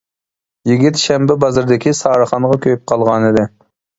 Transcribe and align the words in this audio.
يىگىت 0.69 1.01
شەنبە 1.01 1.35
بازاردىكى 1.43 1.93
سارىخانغا 1.99 2.57
كۆيۈپ 2.65 2.83
قالغانىدى. 2.93 3.47